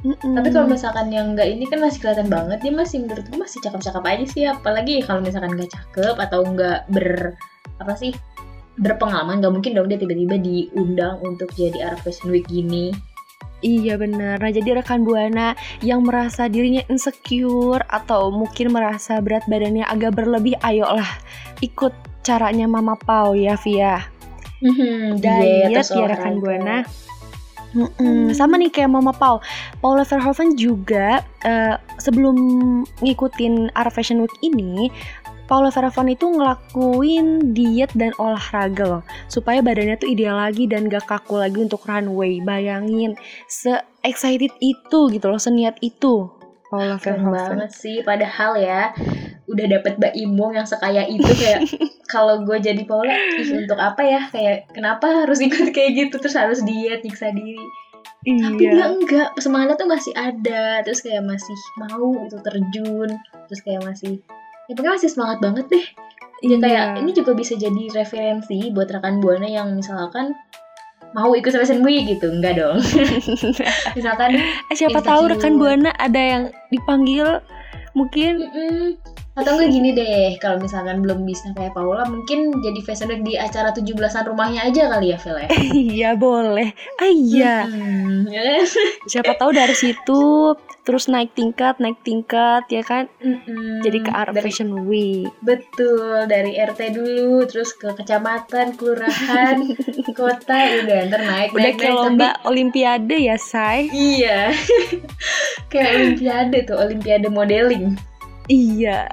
Mm-mm. 0.00 0.32
Tapi 0.32 0.48
kalau 0.48 0.64
misalkan 0.64 1.12
yang 1.12 1.36
enggak 1.36 1.52
ini 1.52 1.68
kan 1.68 1.84
masih 1.84 2.00
kelihatan 2.00 2.32
banget 2.32 2.64
dia 2.64 2.72
masih 2.72 3.04
menurutku 3.04 3.36
masih 3.36 3.60
cakep-cakep 3.60 4.00
aja 4.08 4.24
sih 4.32 4.44
apalagi 4.48 5.04
kalau 5.04 5.20
misalkan 5.20 5.52
nggak 5.52 5.68
cakep 5.76 6.16
atau 6.16 6.40
nggak 6.40 6.88
ber 6.88 7.36
apa 7.84 7.92
sih 8.00 8.16
berpengalaman 8.80 9.44
nggak 9.44 9.52
mungkin 9.52 9.76
dong 9.76 9.92
dia 9.92 10.00
tiba-tiba 10.00 10.40
diundang 10.40 11.20
untuk 11.20 11.52
jadi 11.52 11.92
Arab 11.92 12.00
Fashion 12.00 12.32
Week 12.32 12.48
gini. 12.48 12.96
Iya 13.60 14.00
benar. 14.00 14.40
Nah 14.40 14.48
jadi 14.48 14.80
rekan 14.80 15.04
buana 15.04 15.52
yang 15.84 16.00
merasa 16.00 16.48
dirinya 16.48 16.80
insecure 16.88 17.84
atau 17.92 18.32
mungkin 18.32 18.72
merasa 18.72 19.20
berat 19.20 19.44
badannya 19.44 19.84
agak 19.84 20.16
berlebih, 20.16 20.56
ayolah 20.64 21.08
ikut 21.60 21.92
caranya 22.24 22.64
Mama 22.64 22.96
Pau 22.96 23.36
ya 23.36 23.60
Via. 23.60 24.00
Hmm, 24.64 25.20
Diet 25.20 25.76
terus 25.76 25.92
ya 25.92 26.08
rekan 26.08 26.40
buana. 26.40 26.88
Mm-mm, 27.70 28.34
Sama 28.34 28.58
nih 28.58 28.70
kayak 28.74 28.90
Mama 28.90 29.14
Pau, 29.14 29.38
Paula 29.78 30.02
Verhoeven 30.02 30.58
juga 30.58 31.22
eh, 31.46 31.78
sebelum 32.02 32.36
ngikutin 33.02 33.74
Arab 33.78 33.94
Fashion 33.94 34.22
Week 34.22 34.34
ini, 34.42 34.90
Paula 35.46 35.70
Verhoeven 35.70 36.14
itu 36.14 36.26
ngelakuin 36.30 37.54
diet 37.54 37.90
dan 37.94 38.14
olahraga 38.18 38.84
loh, 38.86 39.02
supaya 39.26 39.62
badannya 39.62 39.98
tuh 39.98 40.10
ideal 40.10 40.38
lagi 40.38 40.70
dan 40.70 40.86
gak 40.86 41.06
kaku 41.06 41.42
lagi 41.42 41.58
untuk 41.62 41.82
runway. 41.86 42.38
Bayangin, 42.42 43.18
se 43.50 43.74
excited 44.06 44.54
itu 44.62 45.10
gitu 45.10 45.26
loh, 45.26 45.38
seniat 45.38 45.78
itu. 45.82 46.30
Paula 46.70 47.02
Keren 47.02 47.26
Verhoeven. 47.26 47.66
banget 47.66 47.72
sih 47.74 47.98
padahal 48.06 48.54
ya 48.54 48.94
udah 49.50 49.66
dapet 49.68 49.98
Mbak 49.98 50.14
Imong 50.16 50.52
yang 50.54 50.64
sekaya 50.64 51.02
itu 51.04 51.26
kayak 51.26 51.66
kalau 52.12 52.42
gue 52.42 52.56
jadi 52.56 52.82
Paula 52.86 53.10
ih 53.10 53.50
untuk 53.58 53.76
apa 53.76 54.02
ya? 54.02 54.22
Kayak 54.26 54.70
kenapa 54.70 55.26
harus 55.26 55.38
ikut 55.38 55.70
kayak 55.70 55.90
gitu? 55.96 56.14
Terus 56.16 56.34
harus 56.34 56.60
diet 56.62 57.02
nyiksa 57.02 57.30
diri. 57.30 57.58
Tapi 58.20 58.60
dia 58.60 58.70
Iya. 58.70 58.84
enggak 58.90 59.28
semangatnya 59.36 59.76
tuh 59.76 59.88
masih 59.88 60.12
ada. 60.14 60.82
Terus 60.82 61.00
kayak 61.00 61.24
masih 61.24 61.56
mau 61.78 62.14
itu 62.22 62.36
terjun. 62.40 63.10
Terus 63.46 63.60
kayak 63.60 63.82
masih 63.82 64.20
ya 64.66 64.72
pokoknya 64.74 64.94
masih 64.96 65.10
semangat 65.10 65.38
banget 65.40 65.66
deh. 65.66 65.86
Ya 66.40 66.46
Iya. 66.46 66.56
kayak 66.58 66.84
ini 66.98 67.10
juga 67.10 67.32
bisa 67.32 67.52
jadi 67.54 67.82
referensi 67.90 68.70
buat 68.70 68.86
rekan 68.86 69.18
buana 69.18 69.44
yang 69.44 69.74
misalkan 69.74 70.32
mau 71.10 71.34
ikut 71.34 71.50
fashion 71.50 71.82
week 71.82 72.06
gitu. 72.06 72.30
Enggak 72.30 72.54
dong. 72.54 72.78
Misalkan 73.98 74.38
Eh, 74.70 74.76
siapa 74.76 75.00
tahu 75.00 75.26
rekan 75.26 75.58
buana 75.58 75.90
ada 75.92 76.20
yang 76.20 76.42
dipanggil 76.68 77.42
mungkin 77.92 78.46
Mm-mm. 78.46 78.94
Atau 79.32 79.54
enggak 79.54 79.70
gini 79.70 79.90
deh 79.92 80.34
kalau 80.36 80.58
misalkan 80.58 81.00
belum 81.00 81.22
bisa 81.22 81.54
kayak 81.54 81.70
Paula 81.70 82.02
mungkin 82.04 82.50
jadi 82.58 82.80
fashion 82.80 83.08
week 83.08 83.22
di 83.24 83.34
acara 83.34 83.70
17-an 83.70 83.96
rumahnya 84.26 84.66
aja 84.66 84.90
kali 84.90 85.14
ya 85.14 85.18
Vel 85.18 85.36
ya 85.38 85.48
iya 85.94 86.10
boleh. 86.12 86.68
Ah 86.98 87.08
iya. 87.08 87.54
Siapa 89.06 89.34
tahu 89.34 89.50
dari 89.50 89.72
situ 89.72 90.52
terus 90.82 91.06
naik 91.06 91.30
tingkat, 91.32 91.78
naik 91.78 92.02
tingkat 92.02 92.66
ya 92.66 92.82
kan. 92.82 93.06
Mm-mm. 93.20 93.80
Jadi 93.80 93.98
ke 94.00 94.10
arah 94.10 94.34
dari, 94.34 94.44
fashion 94.44 94.74
week. 94.84 95.30
betul 95.40 96.26
dari 96.26 96.58
RT 96.58 96.80
dulu 96.90 97.46
terus 97.46 97.70
ke 97.72 97.92
kecamatan 97.92 98.74
kelurahan 98.74 99.56
kota 100.18 100.58
udah 100.82 100.98
ntar 101.06 101.22
naik 101.22 101.50
Udah 101.50 101.62
naik, 101.62 101.76
kayak 101.76 101.86
naik, 101.86 102.00
lomba 102.02 102.28
tapi- 102.34 102.42
olimpiade 102.44 103.16
ya, 103.20 103.36
Say. 103.38 103.86
iya 103.88 104.50
kayak 105.70 105.88
olimpiade 105.94 106.58
tuh 106.64 106.76
olimpiade 106.76 107.30
modeling 107.30 107.94
Iya. 108.50 109.06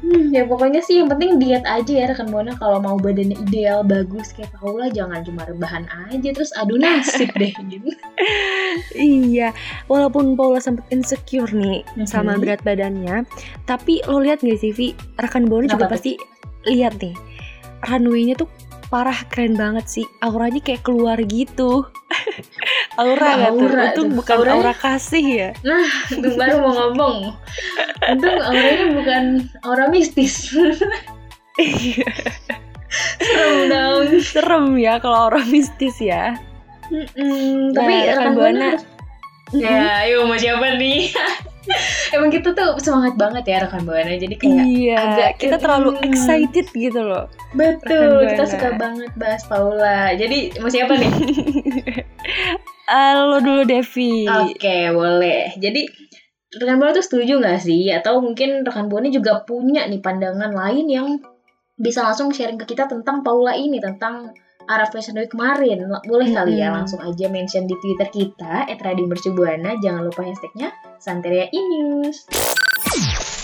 Hmm, 0.00 0.28
ya 0.28 0.44
pokoknya 0.44 0.80
sih 0.80 1.00
yang 1.00 1.08
penting 1.08 1.40
diet 1.40 1.64
aja 1.64 1.88
ya 1.88 2.04
rekan 2.04 2.28
buana 2.28 2.52
kalau 2.54 2.76
mau 2.76 3.00
badannya 3.00 3.40
ideal 3.40 3.80
bagus 3.80 4.36
kayak 4.36 4.52
Paula 4.52 4.92
jangan 4.92 5.24
cuma 5.24 5.48
rebahan 5.48 5.88
aja 6.12 6.28
terus 6.28 6.52
adu 6.52 6.76
nasib 6.76 7.32
deh 7.32 7.48
gitu. 7.72 7.88
Iya, 8.92 9.56
walaupun 9.86 10.36
Paula 10.36 10.60
sempet 10.60 10.84
insecure 10.90 11.48
nih 11.50 11.88
Mhm. 11.96 12.04
sama 12.04 12.36
berat 12.36 12.60
badannya, 12.60 13.24
tapi 13.64 14.04
lo 14.04 14.20
lihat 14.20 14.44
gak 14.44 14.60
sih, 14.60 14.72
Vi? 14.72 14.92
Rekan 15.16 15.48
Buana 15.48 15.72
juga 15.72 15.88
pasti 15.88 16.20
lihat 16.64 17.00
nih, 17.00 17.16
runway-nya 17.84 18.36
tuh 18.36 18.48
parah 18.94 19.26
keren 19.26 19.58
banget 19.58 19.90
sih, 19.90 20.06
auranya 20.20 20.62
kayak 20.62 20.86
keluar 20.86 21.18
gitu. 21.18 21.82
aura 23.02 23.28
gak 23.36 23.50
tuh? 23.50 23.66
Aura 23.66 23.82
Itu 23.84 23.94
tuh. 23.98 24.06
bukan 24.14 24.36
Auranya- 24.38 24.62
aura 24.62 24.74
kasih 24.76 25.24
ya? 25.26 25.50
Itu 26.08 26.28
baru 26.38 26.62
mau 26.62 26.72
ngomong. 26.78 27.16
Untung 28.06 28.38
auranya 28.38 28.86
bukan 28.94 29.24
aura 29.60 29.90
mistis. 29.90 30.54
Serem 33.18 33.56
dong. 33.66 34.02
Serem 34.22 34.66
ya 34.78 35.02
kalau 35.02 35.26
aura 35.26 35.42
mistis 35.44 35.98
ya. 35.98 36.38
Mm-mm, 36.86 37.72
Nah, 37.72 37.80
tapi 37.80 37.92
rekan 37.98 38.14
rekan 38.14 38.32
Buana- 38.32 38.78
Ya, 39.50 40.02
ayo 40.02 40.26
mau 40.26 40.34
siapa 40.34 40.74
nih? 40.74 41.10
Emang 42.14 42.30
kita 42.30 42.52
tuh 42.52 42.76
semangat 42.78 43.14
banget 43.16 43.44
ya 43.48 43.56
rekan 43.64 43.82
buana. 43.82 44.14
Jadi 44.14 44.34
kayak 44.36 44.64
iya, 44.68 44.96
agak 44.96 45.30
kita 45.40 45.56
terlalu 45.58 45.96
mm, 45.98 46.04
excited 46.06 46.66
gitu 46.70 47.00
loh. 47.00 47.26
Betul, 47.56 48.28
kita 48.30 48.44
suka 48.46 48.68
banget 48.76 49.10
bahas 49.16 49.42
Paula. 49.48 50.12
Jadi 50.14 50.54
mau 50.60 50.70
siapa 50.70 50.94
nih? 50.94 51.12
Eh, 52.84 53.12
lo 53.16 53.40
dulu 53.40 53.64
Devi. 53.64 54.28
Oke, 54.28 54.92
boleh. 54.92 55.56
Jadi 55.56 55.88
rekan 56.60 56.76
buana 56.76 56.92
tuh 56.92 57.00
setuju 57.00 57.40
nggak 57.40 57.64
sih? 57.64 57.88
Atau 57.88 58.20
mungkin 58.20 58.60
rekan 58.60 58.92
buana 58.92 59.08
juga 59.08 59.40
punya 59.48 59.88
nih 59.88 60.04
pandangan 60.04 60.52
lain 60.52 60.86
yang 60.92 61.06
bisa 61.80 62.04
langsung 62.04 62.28
sharing 62.30 62.60
ke 62.60 62.76
kita 62.76 62.84
tentang 62.84 63.24
Paula 63.24 63.56
ini, 63.56 63.80
tentang 63.80 64.36
Arab 64.64 64.88
Fashion 64.96 65.20
Week 65.20 65.28
kemarin. 65.28 65.84
Boleh 66.08 66.28
kali 66.32 66.56
ya 66.56 66.72
langsung 66.72 67.00
aja 67.04 67.28
mention 67.28 67.68
di 67.68 67.76
Twitter 67.84 68.08
kita 68.08 68.64
@radiomercubuana. 68.80 69.76
Jangan 69.84 70.08
lupa 70.08 70.24
hashtagnya 70.24 70.72
Santeria 70.96 71.48
Inews. 71.52 72.24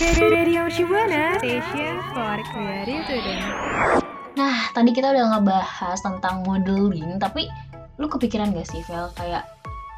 Radio 0.01 0.65
Shibuana, 0.65 1.37
station 1.37 2.01
for 2.09 2.41
creative 2.49 3.05
student. 3.05 3.41
Nah, 4.33 4.73
tadi 4.73 4.89
kita 4.97 5.13
udah 5.13 5.37
ngebahas 5.37 6.01
tentang 6.01 6.41
modeling, 6.41 7.21
tapi 7.21 7.45
lu 8.01 8.09
kepikiran 8.09 8.49
gak 8.49 8.65
sih, 8.65 8.81
Vel, 8.89 9.13
kayak 9.13 9.45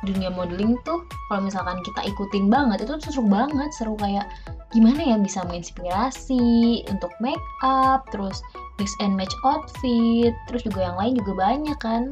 dunia 0.03 0.29
modeling 0.31 0.75
tuh 0.83 1.03
kalau 1.27 1.47
misalkan 1.47 1.79
kita 1.83 2.03
ikutin 2.03 2.51
banget 2.51 2.83
itu 2.83 2.93
seru 3.03 3.23
banget, 3.27 3.69
seru 3.75 3.95
kayak 3.97 4.27
gimana 4.75 5.01
ya 5.01 5.15
bisa 5.19 5.43
menginspirasi 5.47 6.83
untuk 6.89 7.11
make 7.23 7.41
up, 7.63 8.05
terus 8.11 8.43
mix 8.81 8.91
and 8.99 9.15
match 9.15 9.33
outfit, 9.47 10.33
terus 10.49 10.61
juga 10.65 10.91
yang 10.91 10.97
lain 10.99 11.13
juga 11.19 11.33
banyak 11.39 11.77
kan. 11.79 12.11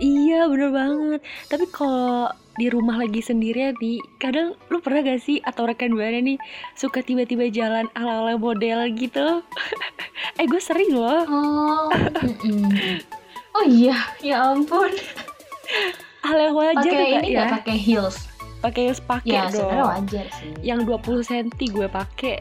Iya 0.00 0.48
bener 0.48 0.72
banget 0.72 1.20
Tapi 1.52 1.68
kalau 1.68 2.32
di 2.56 2.72
rumah 2.72 2.96
lagi 2.96 3.20
sendirian 3.20 3.76
nih 3.76 4.00
Kadang 4.16 4.56
lu 4.72 4.80
pernah 4.80 5.04
gak 5.04 5.20
sih 5.20 5.44
Atau 5.44 5.68
rekan 5.68 5.92
buana 5.92 6.16
nih 6.16 6.40
Suka 6.72 7.04
tiba-tiba 7.04 7.52
jalan 7.52 7.92
ala-ala 7.92 8.40
model 8.40 8.88
gitu 8.96 9.44
Eh 10.40 10.48
gue 10.48 10.62
sering 10.64 10.96
loh 10.96 11.28
Oh, 11.28 11.92
mm-mm. 12.24 13.04
oh 13.52 13.64
iya, 13.68 13.96
ya 14.24 14.48
ampun. 14.56 14.90
Hal 16.32 16.48
yang 16.48 16.56
wajar 16.56 16.80
Pakai 16.88 17.12
ini 17.12 17.28
ya 17.36 17.44
pakai 17.52 17.76
heels? 17.76 18.16
Pakai 18.64 18.82
yang 18.88 18.96
pakai 19.04 19.28
Ya, 19.28 19.42
dong 19.52 19.68
sebenarnya 19.68 19.84
wajar 19.84 20.26
sih. 20.40 20.50
Yang 20.64 20.80
20 20.88 21.28
cm 21.28 21.48
gue 21.68 21.88
pakai 21.92 22.36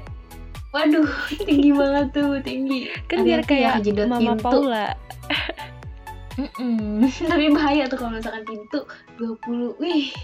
Waduh, 0.71 1.11
tinggi 1.51 1.75
banget 1.75 2.07
tuh, 2.15 2.39
tinggi. 2.39 2.87
Kan 3.11 3.27
biar 3.27 3.43
ya, 3.43 3.47
kayak 3.51 3.71
kejedot 3.83 4.07
Mama 4.07 4.39
pintu. 4.39 4.43
Paula 4.47 4.87
Mm-mm. 6.39 7.03
Tapi 7.35 7.45
bahaya 7.51 7.83
tuh 7.91 7.99
kalau 7.99 8.15
misalkan 8.15 8.47
pintu 8.47 8.79
20 9.19 9.75
Wih 9.83 10.15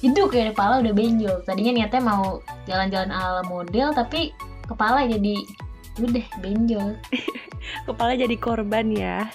Jeduk 0.00 0.32
ya 0.32 0.48
kepala 0.48 0.80
udah 0.80 0.94
benjol 0.96 1.44
Tadinya 1.44 1.84
niatnya 1.84 2.00
mau 2.00 2.40
jalan-jalan 2.64 3.12
ala 3.12 3.44
model 3.44 3.92
Tapi 3.92 4.32
kepala 4.64 5.04
jadi 5.04 5.36
Udah 6.00 6.24
benjol 6.40 6.96
Kepala 7.86 8.16
jadi 8.16 8.32
korban 8.40 8.88
ya 8.88 9.28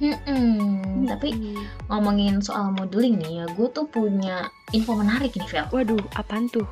Mm-mm. 0.00 1.04
Tapi 1.04 1.28
Mm. 1.36 1.60
ngomongin 1.92 2.40
soal 2.40 2.72
modeling 2.72 3.20
nih 3.20 3.32
ya 3.40 3.44
Gue 3.52 3.68
tuh 3.68 3.84
punya 3.84 4.48
info 4.72 4.96
menarik 4.96 5.36
nih 5.36 5.44
Vel 5.44 5.68
Waduh 5.68 6.00
apaan 6.16 6.48
tuh 6.48 6.64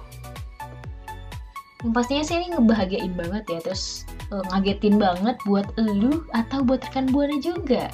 Yang 1.84 1.92
pastinya 1.92 2.24
sih 2.24 2.34
ini 2.40 2.46
ngebahagiain 2.56 3.12
banget 3.12 3.44
ya 3.46 3.58
Terus 3.60 4.08
eh, 4.32 4.42
ngagetin 4.48 4.96
banget 4.96 5.36
buat 5.44 5.68
elu 5.76 6.24
Atau 6.32 6.64
buat 6.64 6.80
rekan 6.80 7.12
Buana 7.12 7.36
juga 7.38 7.92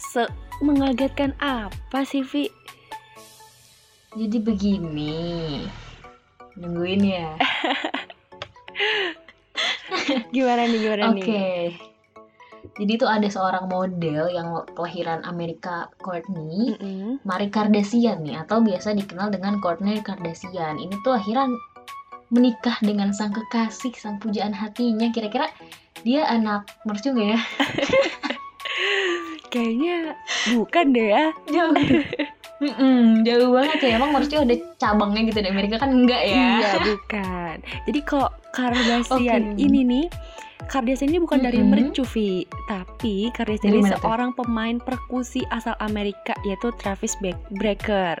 Se 0.00 0.24
mengagetkan 0.58 1.36
apa 1.38 2.02
sih 2.02 2.24
Vi? 2.24 2.48
Jadi 4.16 4.40
begini 4.40 5.68
Nungguin 6.56 7.04
ya 7.04 7.36
Gimana 10.34 10.64
nih 10.64 10.80
gimana 10.80 11.02
Oke. 11.12 11.20
nih 11.20 11.76
Jadi 12.76 12.92
tuh 13.00 13.08
ada 13.08 13.24
seorang 13.30 13.70
model 13.70 14.28
yang 14.28 14.52
kelahiran 14.76 15.24
Amerika 15.24 15.88
Courtney, 16.02 16.76
Mm-mm. 16.76 17.24
Marie 17.24 17.48
Kardashian 17.48 18.26
nih 18.26 18.44
atau 18.44 18.60
biasa 18.60 18.92
dikenal 18.92 19.32
dengan 19.32 19.56
Kourtney 19.64 20.04
Kardashian. 20.04 20.76
Ini 20.76 21.00
tuh 21.00 21.16
akhiran 21.16 21.48
menikah 22.28 22.76
dengan 22.84 23.16
sang 23.16 23.32
kekasih, 23.32 23.96
sang 23.96 24.20
pujaan 24.20 24.52
hatinya. 24.52 25.08
Kira-kira 25.08 25.48
dia 26.04 26.28
anak 26.28 26.68
mercu 26.84 27.16
ya? 27.16 27.40
Kayaknya 29.52 30.12
bukan 30.52 30.92
deh 30.92 31.08
ya 31.08 31.24
Jauh. 31.48 31.76
Mm-mm, 32.58 33.22
jauh 33.22 33.54
banget 33.54 33.78
ya. 33.86 34.02
Emang 34.02 34.10
mercu 34.10 34.34
ada 34.34 34.50
cabangnya 34.82 35.30
gitu 35.30 35.38
di 35.38 35.46
Amerika 35.46 35.78
kan 35.78 35.94
enggak 35.94 36.26
ya? 36.26 36.58
Iya 36.58 36.70
bukan. 36.82 37.62
Jadi 37.86 38.00
kok 38.02 38.34
Kardashian 38.52 39.56
Oke. 39.56 39.62
ini 39.62 39.80
nih 39.84 40.06
Kardashian 40.66 41.14
ini 41.14 41.22
bukan 41.22 41.40
dari 41.40 41.62
Mm-mm. 41.62 41.70
mercu 41.94 42.04
Vi, 42.04 42.44
tapi 42.68 43.30
Kardashian 43.32 43.72
Dari 43.72 43.80
ini 43.80 43.90
tuh? 43.94 44.02
seorang 44.04 44.30
pemain 44.34 44.76
perkusi 44.76 45.40
asal 45.48 45.72
Amerika 45.78 46.34
yaitu 46.44 46.68
Travis 46.76 47.14
Barker. 47.48 48.20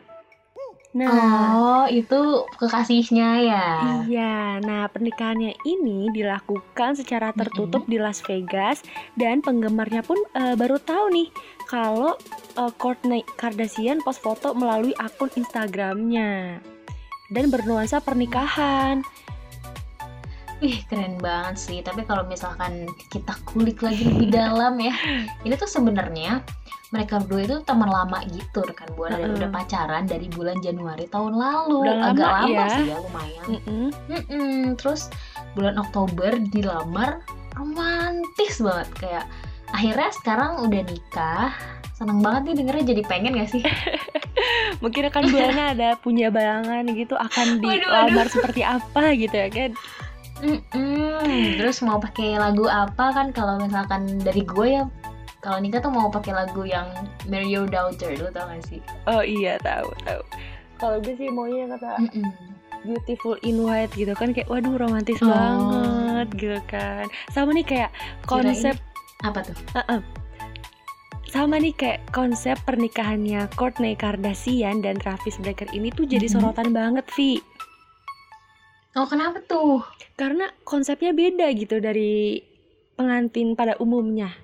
Nah, 0.96 1.12
Oh, 1.52 1.84
itu 1.84 2.48
kekasihnya 2.56 3.28
ya. 3.44 3.66
Iya, 4.08 4.64
nah 4.64 4.88
pernikahannya 4.88 5.52
ini 5.68 6.08
dilakukan 6.16 6.96
secara 6.96 7.28
tertutup 7.36 7.84
di 7.84 8.00
Las 8.00 8.24
Vegas 8.24 8.80
dan 9.20 9.44
penggemarnya 9.44 10.00
pun 10.00 10.16
eh, 10.32 10.56
baru 10.56 10.80
tahu 10.80 11.12
nih 11.12 11.28
kalau 11.68 12.16
Kourtney 12.80 13.20
Kardashian 13.36 14.00
post 14.00 14.24
foto 14.24 14.56
melalui 14.56 14.96
akun 14.96 15.28
Instagramnya 15.36 16.56
dan 17.28 17.44
bernuansa 17.52 18.00
pernikahan. 18.00 19.04
Wih 20.58 20.82
keren 20.90 21.18
banget 21.18 21.56
sih. 21.58 21.78
Tapi 21.80 22.02
kalau 22.02 22.26
misalkan 22.26 22.90
kita 23.08 23.34
kulik 23.46 23.78
lagi 23.80 24.06
lebih 24.06 24.28
dalam 24.42 24.74
ya, 24.78 24.94
ini 25.46 25.54
tuh 25.54 25.70
sebenarnya 25.70 26.42
mereka 26.88 27.20
berdua 27.20 27.40
itu 27.44 27.56
teman 27.68 27.92
lama 27.92 28.24
gitu 28.32 28.64
rekan 28.64 28.88
buana 28.96 29.20
dan 29.20 29.28
Heeh. 29.28 29.38
udah 29.44 29.50
pacaran 29.52 30.04
dari 30.08 30.26
bulan 30.32 30.56
Januari 30.64 31.04
tahun 31.06 31.36
lalu. 31.36 31.84
Udah 31.84 31.96
Agak 32.10 32.28
lama 32.32 32.48
ya. 32.48 32.66
sih 32.72 32.84
ya 32.88 32.96
lumayan. 32.96 33.44
Mm-mm. 33.44 33.86
Mm-mm. 34.08 34.56
Terus 34.80 35.12
bulan 35.52 35.76
Oktober 35.76 36.32
dilamar 36.48 37.20
romantis 37.54 38.62
banget 38.64 38.88
kayak 38.96 39.24
akhirnya 39.70 40.10
sekarang 40.16 40.64
udah 40.64 40.82
nikah. 40.82 41.50
Seneng 41.92 42.22
banget 42.22 42.42
nih 42.46 42.56
dengernya 42.62 42.84
jadi 42.94 43.02
pengen 43.04 43.32
gak 43.36 43.50
sih? 43.52 43.62
Mungkin 44.82 45.10
rekan 45.10 45.28
buana 45.28 45.74
ada 45.74 45.98
punya 45.98 46.30
bayangan 46.30 46.86
gitu 46.94 47.18
akan 47.18 47.58
dilamar 47.62 48.30
seperti 48.30 48.62
apa 48.62 49.12
gitu 49.12 49.34
ya 49.34 49.48
kan? 49.50 49.70
Mm-mm. 50.40 51.56
Terus 51.56 51.80
mau 51.80 51.98
pakai 51.98 52.34
lagu 52.34 52.64
apa 52.64 53.10
kan 53.10 53.30
kalau 53.30 53.58
misalkan 53.58 54.18
dari 54.18 54.42
gue 54.42 54.68
ya 54.72 54.84
kalau 55.38 55.58
nikah 55.58 55.78
tuh 55.78 55.88
mau 55.88 56.08
pakai 56.08 56.34
lagu 56.34 56.62
yang 56.62 56.90
Marry 57.24 57.46
Your 57.48 57.64
Daughter, 57.64 58.10
lu 58.12 58.26
tau 58.28 58.46
gak 58.46 58.62
sih? 58.64 58.82
Oh 59.06 59.20
iya 59.20 59.54
tahu 59.58 59.86
tahu. 60.02 60.22
Kalau 60.76 60.98
gue 60.98 61.14
sih 61.14 61.26
maunya 61.28 61.64
yang 61.64 61.72
kata 61.72 61.90
Mm-mm. 62.00 62.26
Beautiful 62.80 63.34
in 63.42 63.58
White 63.60 63.90
gitu 63.92 64.14
kan 64.14 64.30
kayak 64.30 64.46
waduh 64.46 64.74
romantis 64.74 65.18
Oh. 65.18 65.26
banget 65.26 66.28
gitu 66.36 66.58
kan. 66.64 67.06
Sama 67.28 67.50
nih 67.50 67.66
kayak 67.66 67.90
konsep 68.24 68.78
Apa 69.20 69.42
tuh? 69.42 69.56
Uh-uh. 69.74 69.98
sama 71.28 71.60
nih 71.60 71.70
kayak 71.70 72.00
konsep 72.08 72.56
pernikahannya 72.64 73.52
Kourtney 73.52 73.92
Kardashian 73.92 74.80
dan 74.80 74.96
Travis 74.96 75.36
Barker 75.36 75.68
ini 75.70 75.90
tuh 75.90 76.02
jadi 76.02 76.24
Mhm. 76.24 76.32
sorotan 76.32 76.72
banget, 76.72 77.04
Vi. 77.12 77.44
Oh 78.98 79.06
kenapa 79.06 79.38
tuh? 79.40 79.86
Karena 80.18 80.50
konsepnya 80.66 81.14
beda 81.14 81.46
gitu 81.54 81.78
dari 81.78 82.42
pengantin 82.98 83.54
pada 83.54 83.78
umumnya. 83.78 84.34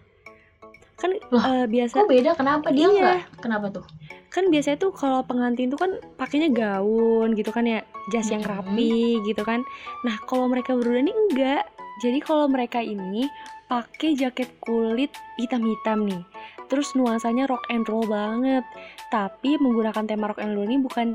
Kan 0.94 1.18
Lah, 1.34 1.44
eh, 1.58 1.66
biasa 1.66 1.98
Kok 1.98 2.06
beda? 2.06 2.30
Kenapa 2.38 2.70
dia 2.70 2.86
Iya. 2.86 2.90
enggak? 2.94 3.20
Kenapa 3.42 3.66
tuh? 3.70 3.84
kan 4.30 4.50
biasanya 4.50 4.82
tuh 4.82 4.90
kalau 4.90 5.22
pengantin 5.22 5.70
tuh 5.70 5.78
kan 5.78 5.94
pakainya 6.18 6.50
gaun 6.50 7.38
gitu 7.38 7.54
kan 7.54 7.62
ya, 7.62 7.86
jas 8.10 8.26
yang 8.26 8.42
Mhm. 8.42 8.50
rapi 8.50 8.94
gitu 9.22 9.46
kan. 9.46 9.62
Nah, 10.02 10.18
kalau 10.26 10.50
mereka 10.50 10.74
berdua 10.74 10.98
ini 10.98 11.14
enggak. 11.14 11.62
Jadi 12.02 12.18
kalau 12.18 12.50
mereka 12.50 12.82
ini 12.82 13.30
pakai 13.70 14.18
jaket 14.18 14.50
kulit 14.58 15.14
hitam-hitam 15.38 16.10
nih. 16.10 16.22
Terus 16.66 16.98
nuansanya 16.98 17.46
rock 17.46 17.62
and 17.70 17.86
roll 17.86 18.02
banget. 18.04 18.66
Tapi 19.06 19.54
menggunakan 19.54 20.02
tema 20.02 20.26
rock 20.26 20.42
and 20.42 20.58
roll 20.58 20.66
ini 20.66 20.82
bukan 20.82 21.14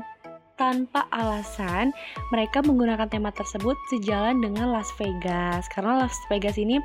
tanpa 0.60 1.08
alasan 1.08 1.88
mereka 2.28 2.60
menggunakan 2.60 3.08
tema 3.08 3.32
tersebut 3.32 3.80
sejalan 3.88 4.44
dengan 4.44 4.76
Las 4.76 4.92
Vegas 5.00 5.64
karena 5.72 6.04
Las 6.04 6.12
Vegas 6.28 6.60
ini 6.60 6.76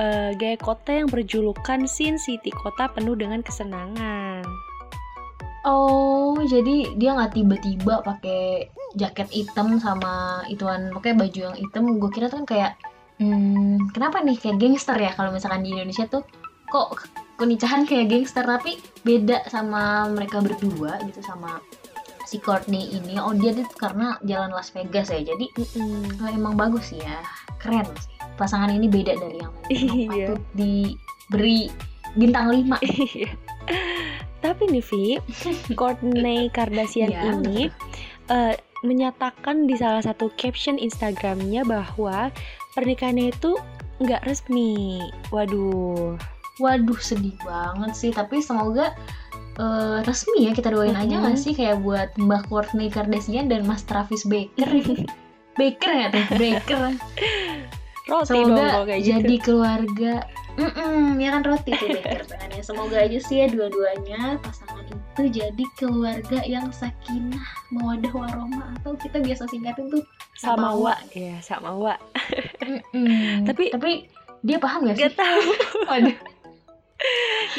eh, 0.00 0.32
gaya 0.32 0.56
kota 0.56 0.96
yang 0.96 1.12
berjulukan 1.12 1.84
Sin 1.84 2.16
City 2.16 2.48
kota 2.48 2.88
penuh 2.88 3.12
dengan 3.12 3.44
kesenangan. 3.44 4.48
Oh, 5.68 6.40
jadi 6.48 6.96
dia 6.96 7.12
nggak 7.12 7.36
tiba-tiba 7.36 8.00
pakai 8.00 8.72
jaket 8.96 9.28
hitam 9.28 9.76
sama 9.76 10.40
ituan 10.48 10.88
pakai 10.96 11.12
baju 11.12 11.52
yang 11.52 11.56
hitam. 11.60 12.00
Gue 12.00 12.08
kira 12.08 12.32
tuh 12.32 12.40
kan 12.40 12.46
kayak, 12.48 12.72
hmm, 13.20 13.92
kenapa 13.92 14.24
nih 14.24 14.40
kayak 14.40 14.56
gangster 14.56 14.96
ya 14.96 15.12
kalau 15.12 15.28
misalkan 15.28 15.60
di 15.60 15.76
Indonesia 15.76 16.08
tuh 16.08 16.24
kok 16.72 17.04
pernikahan 17.36 17.84
kayak 17.84 18.08
gangster 18.08 18.44
tapi 18.44 18.80
beda 19.04 19.44
sama 19.48 20.08
mereka 20.08 20.40
berdua 20.40 21.00
gitu 21.04 21.20
sama 21.20 21.60
si 22.28 22.36
Courtney 22.36 22.92
ini. 22.92 23.16
Oh 23.16 23.32
dia 23.32 23.56
tuh 23.56 23.64
karena 23.80 24.20
jalan 24.20 24.52
Las 24.52 24.68
Vegas 24.76 25.08
ya. 25.08 25.24
Jadi 25.24 25.48
Mm-mm. 25.56 26.20
oh, 26.20 26.28
emang 26.28 26.60
bagus 26.60 26.92
sih 26.92 27.00
ya, 27.00 27.24
keren 27.56 27.88
sih. 27.96 28.12
Pasangan 28.36 28.68
ini 28.68 28.84
beda 28.84 29.16
dari 29.16 29.40
yang 29.40 29.52
lain. 29.56 29.72
Iya. 29.72 30.26
patut 30.36 30.42
diberi 30.52 31.72
bintang 32.20 32.52
5 32.52 32.68
Iya. 33.16 33.32
Tapi 34.44 34.62
nih 34.70 34.84
Vi, 34.84 35.04
Kourtney 35.72 36.46
Kardashian 36.56 37.10
Iya, 37.10 37.32
ini 37.32 37.72
eh, 38.28 38.54
menyatakan 38.84 39.66
di 39.66 39.74
salah 39.74 40.04
satu 40.04 40.30
caption 40.38 40.78
Instagramnya 40.78 41.66
bahwa 41.66 42.30
pernikahannya 42.76 43.32
itu 43.32 43.56
nggak 43.98 44.28
resmi. 44.28 45.00
Waduh. 45.32 46.14
Waduh 46.58 47.00
sedih 47.00 47.34
banget 47.42 47.92
sih 47.94 48.10
tapi 48.10 48.42
semoga 48.42 48.94
eh, 49.58 49.98
resmi 50.02 50.38
ya 50.40 50.52
kita 50.52 50.70
doain 50.70 50.94
aja 50.94 51.10
Mhm. 51.10 51.22
nggak 51.24 51.36
sih 51.36 51.52
kayak 51.52 51.78
buat 51.80 52.08
Mbak 52.14 52.42
Kourtney 52.46 52.88
Kardashian 52.88 53.46
dan 53.46 53.62
Mas 53.62 53.82
Travis 53.82 54.22
Baker 54.22 54.70
Baker 55.58 55.92
ya 55.92 56.06
tuh 56.08 56.24
Baker 56.32 56.80
Roti 58.06 58.30
dong 58.32 58.48
semoga 58.48 58.64
kalau 58.72 58.86
kayak 58.86 59.02
jadi 59.04 59.26
gitu. 59.32 59.44
keluarga 59.44 60.14
Mm-mm, 60.54 61.14
ya 61.16 61.30
kan 61.30 61.42
roti 61.44 61.70
tuh 61.70 61.86
Baker 61.88 62.22
pengennya 62.24 62.62
semoga 62.64 62.96
aja 62.98 63.18
sih 63.20 63.36
ya 63.36 63.46
dua-duanya 63.46 64.38
pasangan 64.40 64.82
itu 64.82 65.22
jadi 65.36 65.64
keluarga 65.74 66.38
yang 66.42 66.70
sakinah 66.72 67.42
mawadah 67.68 68.10
warahmah 68.10 68.74
atau 68.76 68.94
kita 68.96 69.18
biasa 69.18 69.46
singkatin 69.46 69.86
tuh 69.88 70.02
Sama 70.34 70.70
wa, 70.72 70.94
ya 71.12 71.34
sama 71.40 71.70
wa. 71.72 71.94
Mm-mm. 72.60 73.42
Tapi- 73.44 73.70
tapi 73.70 74.06
dia 74.40 74.56
paham 74.56 74.86
gak 74.86 74.94
sih? 74.94 75.04
Gak 75.04 75.18
tahu. 75.18 75.42
Waduh, 75.90 76.14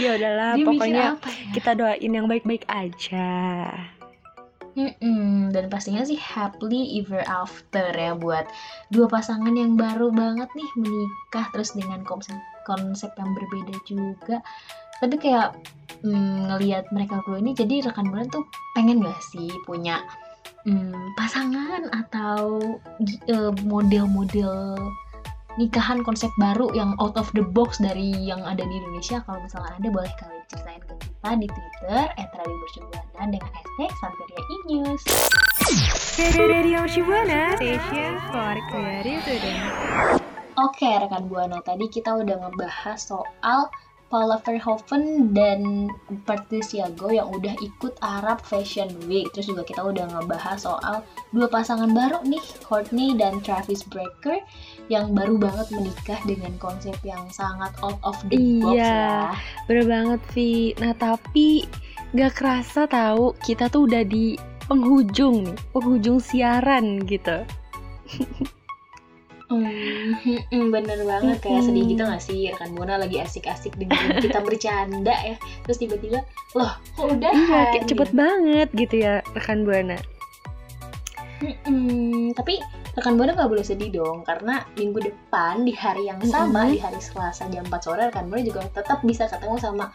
ya 0.02 0.16
udahlah, 0.16 0.52
dia 0.56 0.66
pokoknya 0.66 1.06
ya? 1.16 1.52
kita 1.56 1.72
doain 1.76 2.12
yang 2.12 2.28
baik-baik 2.28 2.64
aja. 2.68 3.30
Mm-mm, 4.80 5.52
dan 5.52 5.68
pastinya 5.68 6.06
sih 6.08 6.16
happily 6.16 7.02
ever 7.02 7.20
after 7.28 7.90
ya 7.92 8.16
buat 8.16 8.48
dua 8.94 9.12
pasangan 9.12 9.52
yang 9.52 9.76
baru 9.76 10.08
banget 10.14 10.48
nih 10.56 10.70
menikah 10.80 11.52
terus 11.52 11.76
dengan 11.76 12.06
konsep 12.08 12.38
konsep 12.64 13.12
yang 13.18 13.34
berbeda 13.36 13.76
juga. 13.84 14.38
Tapi 15.04 15.16
kayak 15.20 15.58
mm, 16.06 16.54
ngelihat 16.54 16.88
mereka 16.96 17.20
berdua 17.24 17.44
ini 17.44 17.52
jadi 17.58 17.92
rekan 17.92 18.08
bulan 18.08 18.32
tuh 18.32 18.46
pengen 18.78 19.04
gak 19.04 19.20
sih 19.20 19.52
punya 19.68 20.00
mm, 20.64 21.18
pasangan 21.20 21.90
atau 21.92 22.62
eh, 23.28 23.52
model-model 23.68 24.78
nikahan 25.58 26.06
konsep 26.06 26.30
baru 26.38 26.70
yang 26.78 26.94
out 27.02 27.18
of 27.18 27.32
the 27.34 27.42
box 27.42 27.82
dari 27.82 28.14
yang 28.14 28.46
ada 28.46 28.62
di 28.62 28.76
Indonesia 28.78 29.24
kalau 29.26 29.42
misalkan 29.42 29.74
ada 29.74 29.90
boleh 29.90 30.14
kalian 30.22 30.46
ceritain 30.52 30.82
ke 30.86 30.94
kita 31.02 31.30
di 31.40 31.48
Twitter 31.50 32.02
@radiomercubuana 32.14 33.24
dengan 33.34 33.50
hashtag 33.50 33.92
Santeria 33.98 34.42
Inews. 34.54 35.02
Radio 36.20 36.84
Shibuana, 36.86 37.56
station 37.56 38.20
for 38.30 38.54
creative 38.70 39.24
student. 39.24 39.62
Oke 40.60 40.92
rekan 40.92 41.32
buana 41.32 41.64
tadi 41.64 41.88
kita 41.88 42.20
udah 42.20 42.36
ngebahas 42.46 43.00
soal 43.00 43.72
Paula 44.10 44.42
Verhoeven 44.42 45.32
dan 45.32 45.86
Patricia 46.26 46.90
Go 46.98 47.14
yang 47.14 47.30
udah 47.30 47.54
ikut 47.62 47.94
Arab 48.02 48.42
Fashion 48.42 48.90
Week. 49.06 49.30
Terus 49.32 49.54
juga 49.54 49.62
kita 49.62 49.86
udah 49.86 50.10
ngebahas 50.10 50.58
soal 50.58 51.06
dua 51.30 51.46
pasangan 51.46 51.94
baru 51.94 52.26
nih, 52.26 52.42
Courtney 52.66 53.14
dan 53.14 53.38
Travis 53.46 53.86
Barker 53.86 54.42
yang 54.90 55.14
baru 55.14 55.38
banget 55.38 55.70
menikah 55.70 56.18
dengan 56.26 56.58
konsep 56.58 56.98
yang 57.06 57.30
sangat 57.30 57.70
out 57.86 58.02
of 58.02 58.18
the 58.34 58.38
box 58.60 58.74
Iya. 58.76 58.84
ya. 58.84 59.38
Bener 59.70 59.86
banget, 59.86 60.22
Vi. 60.34 60.74
Nah, 60.82 60.98
tapi 60.98 61.70
gak 62.18 62.34
kerasa 62.34 62.90
tahu 62.90 63.38
kita 63.46 63.70
tuh 63.70 63.86
udah 63.86 64.02
di 64.02 64.34
penghujung 64.66 65.46
nih, 65.46 65.58
penghujung 65.70 66.18
siaran 66.18 67.06
gitu. 67.06 67.46
Hmm, 69.50 70.14
hmm, 70.54 70.70
bener 70.70 71.02
banget 71.10 71.42
kayak 71.42 71.66
Mm-mm. 71.66 71.68
sedih 71.74 71.84
gitu 71.90 72.02
gak 72.06 72.22
sih 72.22 72.54
rekan 72.54 72.70
buana 72.78 73.02
lagi 73.02 73.18
asik-asik 73.18 73.74
dengerin 73.82 74.22
kita 74.30 74.46
bercanda 74.46 75.16
ya 75.26 75.36
terus 75.66 75.82
tiba-tiba 75.82 76.22
loh 76.54 76.70
kok 76.94 77.18
udah 77.18 77.34
Iya, 77.34 77.60
kayak 77.74 77.86
cepet 77.90 78.10
banget 78.14 78.70
gitu 78.78 78.96
ya 79.02 79.26
rekan 79.34 79.66
buana. 79.66 79.98
Mm-mm, 81.40 82.36
tapi 82.36 82.62
rekan 82.94 83.16
buana 83.16 83.32
nggak 83.34 83.50
boleh 83.50 83.66
sedih 83.66 83.90
dong 83.90 84.22
karena 84.22 84.68
minggu 84.76 85.02
depan 85.02 85.64
di 85.64 85.72
hari 85.74 86.06
yang 86.06 86.20
sama 86.22 86.68
di 86.68 86.78
hari 86.78 87.00
Selasa 87.00 87.48
jam 87.48 87.66
4 87.66 87.80
sore 87.80 88.06
rekan 88.06 88.30
buana 88.30 88.44
juga 88.44 88.68
tetap 88.70 89.02
bisa 89.02 89.26
ketemu 89.26 89.58
sama 89.58 89.90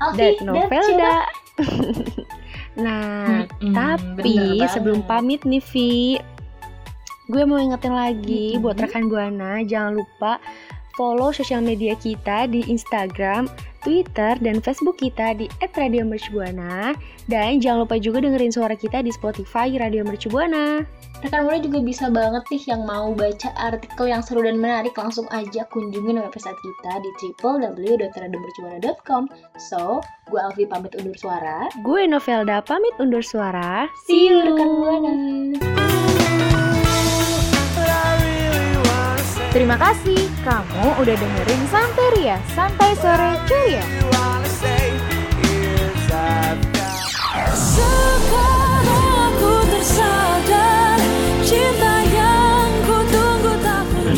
Alfi 0.00 0.38
Dan. 0.38 0.48
Novelda. 0.48 1.16
nah, 2.84 3.44
Mm-mm, 3.44 3.74
tapi 3.76 4.36
sebelum 4.64 5.04
pamit 5.04 5.44
nih, 5.44 5.60
Vi, 5.60 6.16
gue 7.30 7.46
mau 7.46 7.62
ingetin 7.62 7.94
lagi 7.94 8.58
Mm-mm. 8.58 8.62
buat 8.66 8.76
rekan 8.82 9.06
buana 9.06 9.62
jangan 9.62 10.02
lupa 10.02 10.42
follow 10.98 11.30
sosial 11.32 11.62
media 11.64 11.94
kita 11.96 12.44
di 12.50 12.60
Instagram, 12.66 13.48
Twitter, 13.80 14.36
dan 14.42 14.60
Facebook 14.60 15.00
kita 15.00 15.32
di 15.32 15.48
@radiomercubuana 15.62 16.92
dan 17.24 17.56
jangan 17.62 17.88
lupa 17.88 17.96
juga 17.96 18.20
dengerin 18.20 18.52
suara 18.52 18.76
kita 18.76 19.00
di 19.00 19.08
Spotify 19.08 19.70
Radio 19.80 20.04
Mercubuana. 20.04 20.84
rekan 21.24 21.46
buana 21.48 21.56
juga 21.62 21.78
bisa 21.80 22.10
banget 22.12 22.44
nih 22.52 22.62
yang 22.74 22.82
mau 22.84 23.16
baca 23.16 23.48
artikel 23.56 24.12
yang 24.12 24.20
seru 24.20 24.44
dan 24.44 24.60
menarik 24.60 24.92
langsung 24.98 25.24
aja 25.32 25.64
kunjungin 25.72 26.20
website 26.20 26.58
kita 26.58 26.92
di 27.00 27.10
www.radiomercubuana.com 27.38 29.24
so 29.56 30.00
gue 30.28 30.40
Alfi 30.42 30.64
pamit 30.68 30.92
undur 30.96 31.16
suara 31.16 31.68
Gue 31.80 32.04
Novelda 32.04 32.60
pamit 32.60 32.92
undur 33.00 33.24
suara. 33.24 33.88
see 34.04 34.28
you 34.28 34.42
rekan 34.44 34.68
buana 34.80 35.12
Terima 39.50 39.74
kasih 39.74 40.30
kamu 40.46 41.02
udah 41.02 41.16
dengerin 41.18 41.62
Santeria 41.74 42.38
Santai 42.54 42.94
Sore 43.02 43.34
Ceria. 43.50 43.82